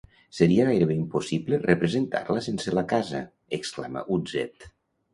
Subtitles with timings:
[0.35, 3.23] Seria gairebé impossible representar-la sense la casa!,
[3.63, 4.73] exclama Utzet.